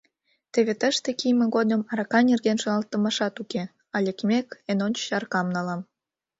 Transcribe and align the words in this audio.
Теве 0.53 0.73
тыште 0.81 1.09
кийыме 1.19 1.45
годым 1.55 1.81
арака 1.91 2.19
нерген 2.31 2.57
шоналтымашат 2.63 3.35
уке, 3.41 3.63
а 3.95 3.97
лекмек, 4.05 4.47
эн 4.69 4.79
ончыч 4.85 5.09
аракам 5.17 5.47
налам... 5.55 5.81